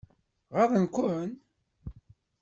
[0.57, 1.31] Ɣaḍen-ken?